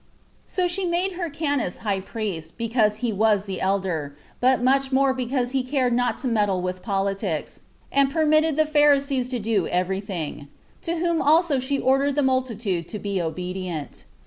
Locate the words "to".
6.17-6.27, 9.29-9.37, 10.81-10.95, 12.87-12.97